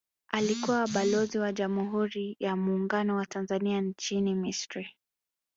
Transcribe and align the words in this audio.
Alikuwa 0.27 0.87
Balozi 0.87 1.37
wa 1.39 1.53
Jamhuri 1.53 2.37
ya 2.39 2.55
Muungano 2.55 3.15
wa 3.15 3.25
Tanzania 3.25 3.81
nchini 3.81 4.35
Misri 4.35 4.89